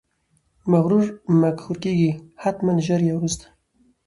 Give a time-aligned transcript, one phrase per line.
[0.71, 1.05] مغرور
[1.41, 2.11] مقهور کیږي،
[2.41, 3.45] حتمأ ژر یا وروسته!